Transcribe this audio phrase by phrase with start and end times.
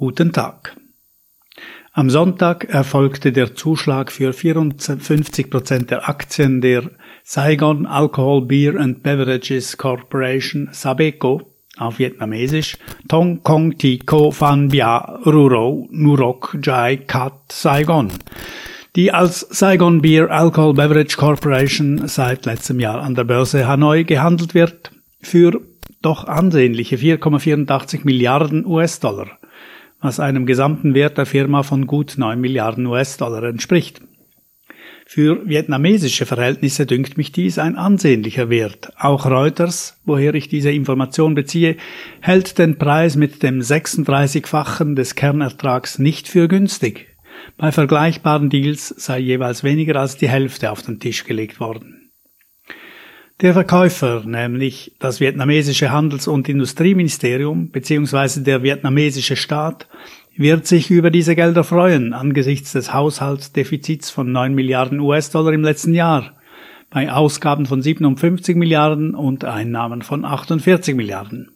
[0.00, 0.76] Guten Tag.
[1.92, 6.92] Am Sonntag erfolgte der Zuschlag für 54 Prozent der Aktien der
[7.24, 14.98] Saigon Alcohol Beer and Beverages Corporation Sabeco auf Vietnamesisch Tong Kong Ti Co Phan Bia
[15.26, 18.12] Ruro Nurok Jai Kat Saigon,
[18.94, 24.54] die als Saigon Beer Alcohol Beverage Corporation seit letztem Jahr an der Börse Hanoi gehandelt
[24.54, 25.60] wird, für
[26.02, 29.37] doch ansehnliche 4,84 Milliarden US-Dollar
[30.00, 34.00] was einem gesamten Wert der Firma von gut 9 Milliarden US-Dollar entspricht.
[35.10, 38.92] Für vietnamesische Verhältnisse dünkt mich dies ein ansehnlicher Wert.
[38.98, 41.76] Auch Reuters, woher ich diese Information beziehe,
[42.20, 47.06] hält den Preis mit dem 36-fachen des Kernertrags nicht für günstig.
[47.56, 51.97] Bei vergleichbaren Deals sei jeweils weniger als die Hälfte auf den Tisch gelegt worden.
[53.40, 58.40] Der Verkäufer, nämlich das vietnamesische Handels- und Industrieministerium bzw.
[58.40, 59.86] der vietnamesische Staat,
[60.36, 65.94] wird sich über diese Gelder freuen angesichts des Haushaltsdefizits von 9 Milliarden US-Dollar im letzten
[65.94, 66.32] Jahr,
[66.90, 71.52] bei Ausgaben von 57 Milliarden und Einnahmen von 48 Milliarden.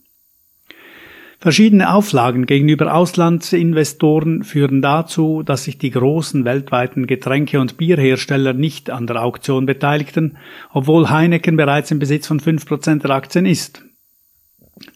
[1.42, 8.90] Verschiedene Auflagen gegenüber Auslandsinvestoren führen dazu, dass sich die großen weltweiten Getränke- und Bierhersteller nicht
[8.90, 10.36] an der Auktion beteiligten,
[10.72, 13.82] obwohl Heineken bereits im Besitz von 5% der Aktien ist.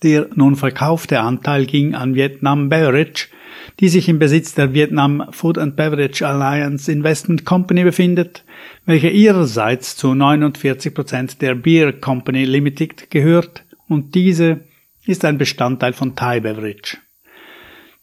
[0.04, 3.26] Der nun verkaufte Anteil ging an Vietnam Beverage,
[3.80, 8.44] die sich im Besitz der Vietnam Food and Beverage Alliance Investment Company befindet,
[8.84, 14.60] welche ihrerseits zu 49% der Beer Company Limited gehört und diese
[15.06, 16.98] ist ein Bestandteil von Thai Beverage.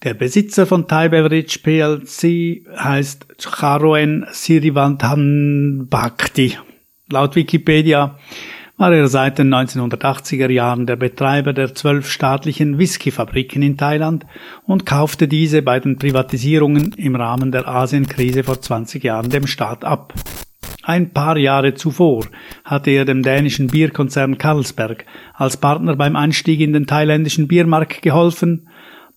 [0.03, 6.57] Der Besitzer von Thai Beverage PLC heißt Charoen Sirivanthan Bhakti.
[7.09, 8.17] Laut Wikipedia
[8.77, 14.25] war er seit den 1980er Jahren der Betreiber der zwölf staatlichen Whiskyfabriken in Thailand
[14.65, 19.85] und kaufte diese bei den Privatisierungen im Rahmen der Asienkrise vor 20 Jahren dem Staat
[19.85, 20.13] ab.
[20.85, 22.25] Ein paar Jahre zuvor
[22.65, 28.67] hatte er dem dänischen Bierkonzern Carlsberg als Partner beim Einstieg in den thailändischen Biermarkt geholfen,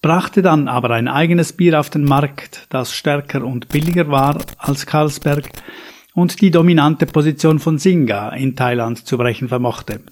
[0.00, 4.86] brachte dann aber ein eigenes Bier auf den Markt, das stärker und billiger war als
[4.86, 5.50] Carlsberg
[6.14, 10.02] und die dominante Position von Singa in Thailand zu brechen vermochte.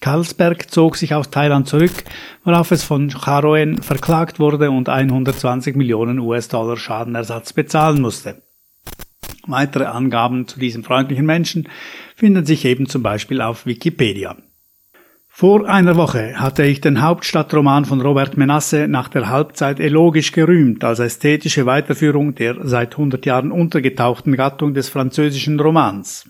[0.00, 2.04] Carlsberg zog sich aus Thailand zurück,
[2.44, 8.42] worauf es von Charoen verklagt wurde und 120 Millionen US-Dollar Schadenersatz bezahlen musste.
[9.48, 11.68] Weitere Angaben zu diesem freundlichen Menschen
[12.14, 14.36] finden sich eben zum Beispiel auf Wikipedia.
[15.26, 20.84] Vor einer Woche hatte ich den Hauptstadtroman von Robert Menasse nach der Halbzeit elogisch gerühmt
[20.84, 26.28] als ästhetische Weiterführung der seit 100 Jahren untergetauchten Gattung des französischen Romans.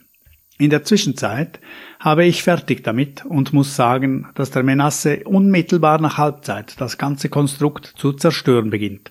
[0.59, 1.59] In der Zwischenzeit
[1.99, 7.29] habe ich fertig damit und muss sagen, dass der Menasse unmittelbar nach Halbzeit das ganze
[7.29, 9.11] Konstrukt zu zerstören beginnt.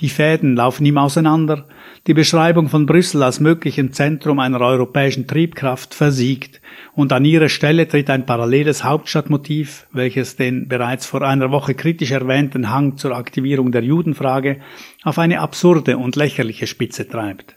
[0.00, 1.66] Die Fäden laufen ihm auseinander,
[2.06, 6.60] die Beschreibung von Brüssel als möglichem Zentrum einer europäischen Triebkraft versiegt,
[6.94, 12.10] und an ihre Stelle tritt ein paralleles Hauptstadtmotiv, welches den bereits vor einer Woche kritisch
[12.10, 14.60] erwähnten Hang zur Aktivierung der Judenfrage
[15.02, 17.56] auf eine absurde und lächerliche Spitze treibt.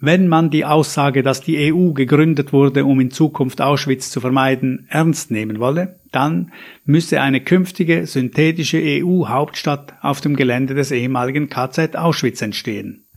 [0.00, 4.86] Wenn man die Aussage, dass die EU gegründet wurde, um in Zukunft Auschwitz zu vermeiden,
[4.88, 6.52] ernst nehmen wolle, dann
[6.84, 13.07] müsse eine künftige synthetische EU-Hauptstadt auf dem Gelände des ehemaligen KZ Auschwitz entstehen.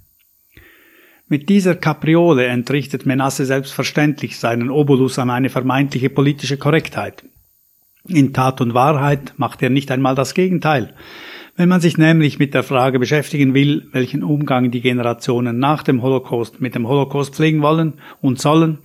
[1.31, 7.23] Mit dieser Kapriole entrichtet Menasse selbstverständlich seinen Obolus an eine vermeintliche politische Korrektheit.
[8.05, 10.93] In Tat und Wahrheit macht er nicht einmal das Gegenteil.
[11.55, 16.01] Wenn man sich nämlich mit der Frage beschäftigen will, welchen Umgang die Generationen nach dem
[16.01, 18.79] Holocaust mit dem Holocaust pflegen wollen und sollen,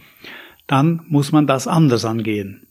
[0.68, 2.68] dann muss man das anders angehen.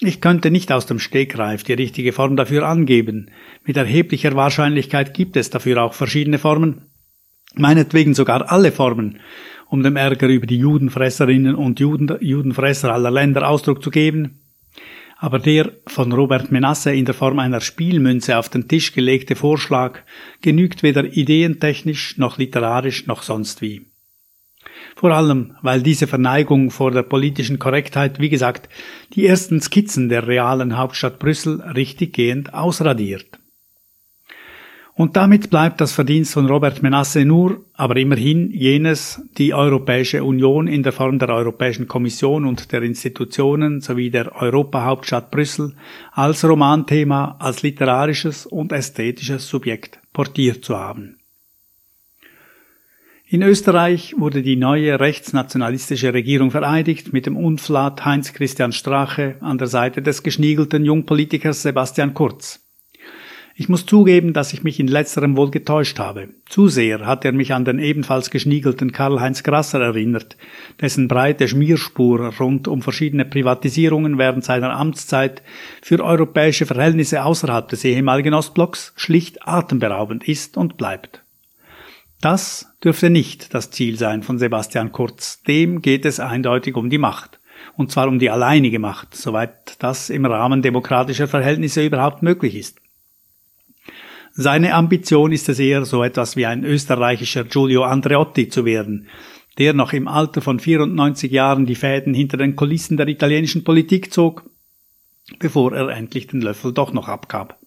[0.00, 3.30] Ich könnte nicht aus dem Stegreif die richtige Form dafür angeben.
[3.66, 6.87] Mit erheblicher Wahrscheinlichkeit gibt es dafür auch verschiedene Formen,
[7.58, 9.20] meinetwegen sogar alle Formen,
[9.68, 14.40] um dem Ärger über die Judenfresserinnen und Juden, Judenfresser aller Länder Ausdruck zu geben
[15.18, 20.00] aber der von Robert Menasse in der Form einer Spielmünze auf den Tisch gelegte Vorschlag
[20.40, 23.86] genügt weder ideentechnisch noch literarisch noch sonst wie.
[24.94, 28.68] Vor allem, weil diese Verneigung vor der politischen Korrektheit, wie gesagt,
[29.14, 33.38] die ersten Skizzen der realen Hauptstadt Brüssel richtiggehend ausradiert.
[34.98, 40.66] Und damit bleibt das Verdienst von Robert Menasse nur, aber immerhin jenes, die Europäische Union
[40.66, 45.76] in der Form der Europäischen Kommission und der Institutionen sowie der Europahauptstadt Brüssel
[46.10, 51.18] als Romanthema, als literarisches und ästhetisches Subjekt portiert zu haben.
[53.28, 59.58] In Österreich wurde die neue rechtsnationalistische Regierung vereidigt mit dem Unflat Heinz Christian Strache an
[59.58, 62.67] der Seite des geschniegelten Jungpolitikers Sebastian Kurz.
[63.60, 66.28] Ich muss zugeben, dass ich mich in letzterem wohl getäuscht habe.
[66.48, 70.36] Zu sehr hat er mich an den ebenfalls geschniegelten Karl-Heinz Grasser erinnert,
[70.80, 75.42] dessen breite Schmierspur rund um verschiedene Privatisierungen während seiner Amtszeit
[75.82, 81.24] für europäische Verhältnisse außerhalb des ehemaligen Ostblocks schlicht atemberaubend ist und bleibt.
[82.20, 85.42] Das dürfte nicht das Ziel sein von Sebastian Kurz.
[85.42, 87.40] Dem geht es eindeutig um die Macht.
[87.76, 92.78] Und zwar um die alleinige Macht, soweit das im Rahmen demokratischer Verhältnisse überhaupt möglich ist.
[94.40, 99.08] Seine Ambition ist es eher, so etwas wie ein österreichischer Giulio Andreotti zu werden,
[99.58, 104.12] der noch im Alter von 94 Jahren die Fäden hinter den Kulissen der italienischen Politik
[104.12, 104.48] zog,
[105.40, 107.58] bevor er endlich den Löffel doch noch abgab.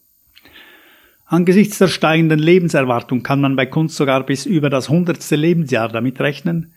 [1.25, 6.21] Angesichts der steigenden Lebenserwartung kann man bei Kunst sogar bis über das hundertste Lebensjahr damit
[6.21, 6.73] rechnen,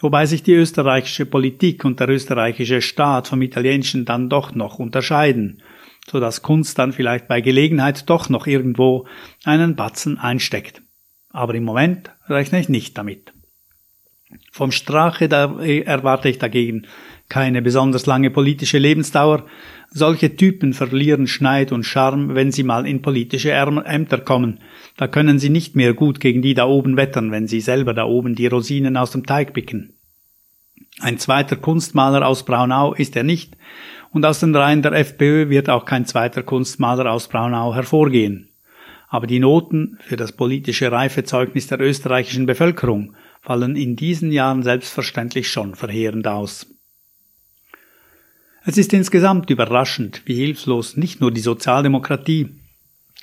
[0.00, 5.60] wobei sich die österreichische Politik und der österreichische Staat vom italienischen dann doch noch unterscheiden–
[6.10, 9.06] so dass Kunst dann vielleicht bei Gelegenheit doch noch irgendwo
[9.44, 10.82] einen Batzen einsteckt.
[11.30, 13.32] Aber im Moment rechne ich nicht damit.
[14.50, 16.86] Vom Strache da erwarte ich dagegen
[17.28, 19.46] keine besonders lange politische Lebensdauer.
[19.90, 24.60] Solche Typen verlieren Schneid und Charme, wenn sie mal in politische Ämter kommen.
[24.96, 28.04] Da können sie nicht mehr gut gegen die da oben wettern, wenn sie selber da
[28.04, 29.94] oben die Rosinen aus dem Teig picken.
[31.00, 33.56] Ein zweiter Kunstmaler aus Braunau ist er nicht,
[34.14, 38.48] und aus den Reihen der FPÖ wird auch kein zweiter Kunstmaler aus Braunau hervorgehen.
[39.08, 45.50] Aber die Noten für das politische Reifezeugnis der österreichischen Bevölkerung fallen in diesen Jahren selbstverständlich
[45.50, 46.66] schon verheerend aus.
[48.64, 52.50] Es ist insgesamt überraschend, wie hilflos nicht nur die Sozialdemokratie,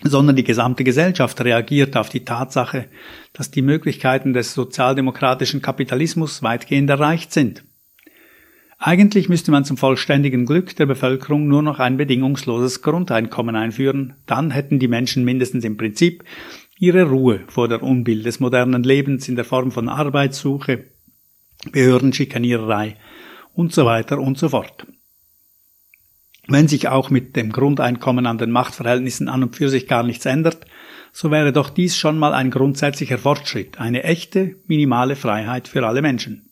[0.03, 2.89] sondern die gesamte Gesellschaft reagiert auf die Tatsache,
[3.33, 7.63] dass die Möglichkeiten des sozialdemokratischen Kapitalismus weitgehend erreicht sind.
[8.83, 14.49] Eigentlich müsste man zum vollständigen Glück der Bevölkerung nur noch ein bedingungsloses Grundeinkommen einführen, dann
[14.49, 16.23] hätten die Menschen mindestens im Prinzip
[16.79, 20.85] ihre Ruhe vor der Unbill des modernen Lebens in der Form von Arbeitssuche,
[21.71, 22.97] Behördenschikaniererei
[23.53, 24.87] und so weiter und so fort.
[26.47, 30.25] Wenn sich auch mit dem Grundeinkommen an den Machtverhältnissen an und für sich gar nichts
[30.25, 30.65] ändert,
[31.11, 36.01] so wäre doch dies schon mal ein grundsätzlicher Fortschritt, eine echte, minimale Freiheit für alle
[36.01, 36.50] Menschen.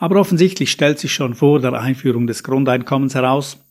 [0.00, 3.62] Aber offensichtlich stellt sich schon vor der Einführung des Grundeinkommens heraus,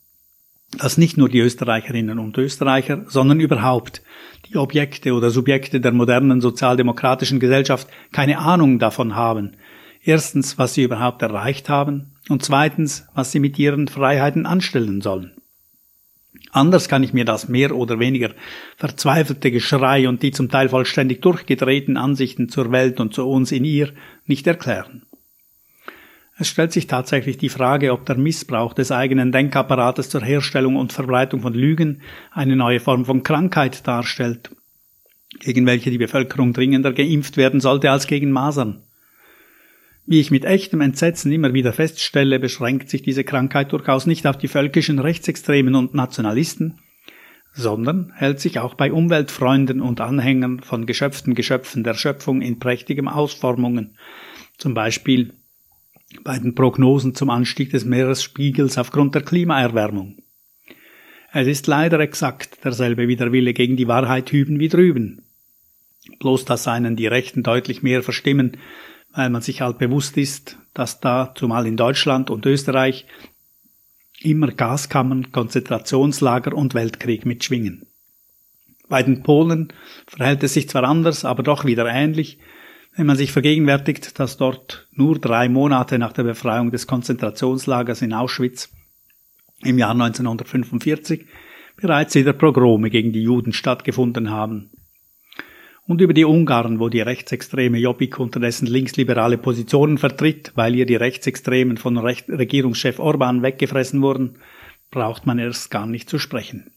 [0.77, 4.03] dass nicht nur die Österreicherinnen und Österreicher, sondern überhaupt
[4.47, 9.53] die Objekte oder Subjekte der modernen sozialdemokratischen Gesellschaft keine Ahnung davon haben.
[10.03, 15.31] Erstens, was sie überhaupt erreicht haben und zweitens, was sie mit ihren Freiheiten anstellen sollen.
[16.51, 18.35] Anders kann ich mir das mehr oder weniger
[18.77, 23.65] verzweifelte Geschrei und die zum Teil vollständig durchgedrehten Ansichten zur Welt und zu uns in
[23.65, 23.93] ihr
[24.27, 25.07] nicht erklären.
[26.41, 30.93] Es stellt sich tatsächlich die Frage, ob der Missbrauch des eigenen Denkapparates zur Herstellung und
[30.93, 32.01] Verbreitung von Lügen
[32.31, 34.49] eine neue Form von Krankheit darstellt,
[35.41, 38.83] gegen welche die Bevölkerung dringender geimpft werden sollte als gegen Masern.
[40.05, 44.37] Wie ich mit echtem Entsetzen immer wieder feststelle, beschränkt sich diese Krankheit durchaus nicht auf
[44.37, 46.79] die völkischen Rechtsextremen und Nationalisten,
[47.51, 53.09] sondern hält sich auch bei Umweltfreunden und Anhängern von geschöpften Geschöpfen der Schöpfung in prächtigem
[53.09, 53.97] Ausformungen,
[54.57, 55.33] zum Beispiel
[56.23, 60.17] bei den Prognosen zum Anstieg des Meeresspiegels aufgrund der Klimaerwärmung.
[61.31, 65.21] Es ist leider exakt derselbe Widerwille gegen die Wahrheit hüben wie drüben.
[66.19, 68.57] Bloß dass einen die Rechten deutlich mehr verstimmen,
[69.13, 73.05] weil man sich halt bewusst ist, dass da, zumal in Deutschland und Österreich,
[74.21, 77.85] immer Gaskammern, Konzentrationslager und Weltkrieg mitschwingen.
[78.87, 79.71] Bei den Polen
[80.07, 82.39] verhält es sich zwar anders, aber doch wieder ähnlich,
[82.95, 88.13] wenn man sich vergegenwärtigt, dass dort nur drei Monate nach der Befreiung des Konzentrationslagers in
[88.13, 88.69] Auschwitz
[89.63, 91.25] im Jahr 1945
[91.77, 94.71] bereits wieder Progrome gegen die Juden stattgefunden haben.
[95.85, 100.95] Und über die Ungarn, wo die rechtsextreme Jobbik unterdessen linksliberale Positionen vertritt, weil ihr die
[100.95, 104.37] Rechtsextremen von Regierungschef Orban weggefressen wurden,
[104.91, 106.71] braucht man erst gar nicht zu sprechen.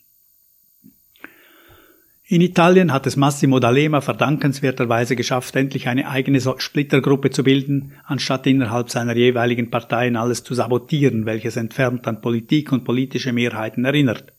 [2.33, 8.47] In Italien hat es Massimo D'Alema verdankenswerterweise geschafft, endlich eine eigene Splittergruppe zu bilden, anstatt
[8.47, 14.33] innerhalb seiner jeweiligen Parteien alles zu sabotieren, welches entfernt an Politik und politische Mehrheiten erinnert.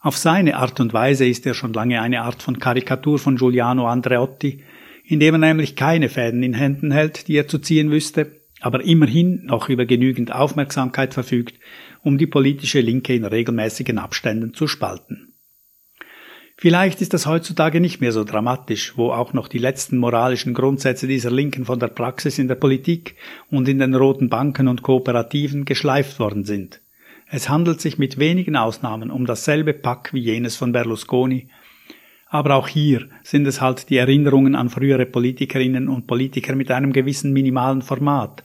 [0.00, 3.86] Auf seine Art und Weise ist er schon lange eine Art von Karikatur von Giuliano
[3.86, 4.64] Andreotti,
[5.04, 9.44] indem er nämlich keine Fäden in Händen hält, die er zu ziehen wüsste, aber immerhin
[9.44, 11.54] noch über genügend Aufmerksamkeit verfügt,
[12.02, 15.29] um die politische Linke in regelmäßigen Abständen zu spalten.
[16.62, 21.06] Vielleicht ist das heutzutage nicht mehr so dramatisch, wo auch noch die letzten moralischen Grundsätze
[21.06, 23.16] dieser Linken von der Praxis in der Politik
[23.50, 26.82] und in den roten Banken und Kooperativen geschleift worden sind.
[27.30, 31.48] Es handelt sich mit wenigen Ausnahmen um dasselbe Pack wie jenes von Berlusconi,
[32.26, 36.92] aber auch hier sind es halt die Erinnerungen an frühere Politikerinnen und Politiker mit einem
[36.92, 38.44] gewissen minimalen Format,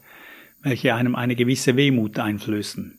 [0.64, 2.98] welche einem eine gewisse Wehmut einflößen.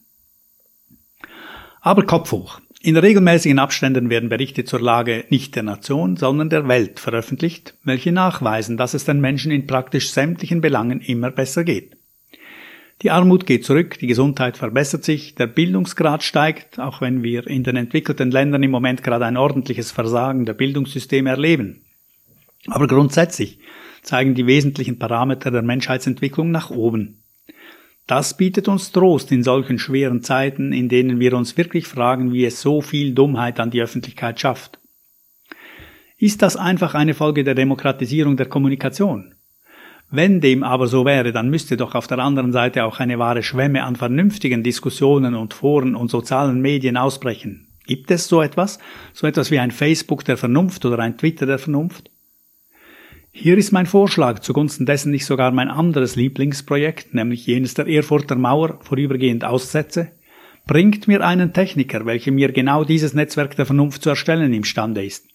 [1.80, 2.60] Aber Kopf hoch.
[2.86, 8.12] In regelmäßigen Abständen werden Berichte zur Lage nicht der Nation, sondern der Welt veröffentlicht, welche
[8.12, 11.96] nachweisen, dass es den Menschen in praktisch sämtlichen Belangen immer besser geht.
[13.02, 17.64] Die Armut geht zurück, die Gesundheit verbessert sich, der Bildungsgrad steigt, auch wenn wir in
[17.64, 21.80] den entwickelten Ländern im Moment gerade ein ordentliches Versagen der Bildungssysteme erleben.
[22.68, 23.58] Aber grundsätzlich
[24.02, 27.24] zeigen die wesentlichen Parameter der Menschheitsentwicklung nach oben.
[28.06, 32.44] Das bietet uns Trost in solchen schweren Zeiten, in denen wir uns wirklich fragen, wie
[32.44, 34.78] es so viel Dummheit an die Öffentlichkeit schafft.
[36.16, 39.34] Ist das einfach eine Folge der Demokratisierung der Kommunikation?
[40.08, 43.42] Wenn dem aber so wäre, dann müsste doch auf der anderen Seite auch eine wahre
[43.42, 47.66] Schwemme an vernünftigen Diskussionen und Foren und sozialen Medien ausbrechen.
[47.86, 48.78] Gibt es so etwas?
[49.12, 52.10] So etwas wie ein Facebook der Vernunft oder ein Twitter der Vernunft?
[53.38, 58.34] Hier ist mein Vorschlag, zugunsten dessen ich sogar mein anderes Lieblingsprojekt, nämlich jenes der Erfurter
[58.34, 60.12] Mauer, vorübergehend aussetze.
[60.66, 65.28] Bringt mir einen Techniker, welcher mir genau dieses Netzwerk der Vernunft zu erstellen imstande ist.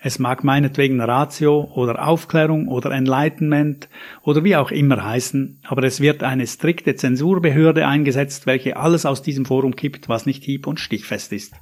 [0.00, 3.90] Es mag meinetwegen Ratio oder Aufklärung oder Enlightenment
[4.22, 9.20] oder wie auch immer heißen, aber es wird eine strikte Zensurbehörde eingesetzt, welche alles aus
[9.20, 11.52] diesem Forum kippt, was nicht hieb- und stichfest ist.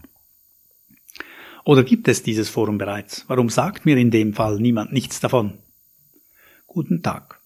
[1.65, 3.25] Oder gibt es dieses Forum bereits?
[3.27, 5.64] Warum sagt mir in dem Fall niemand nichts davon?
[6.75, 7.44] Guten Tag.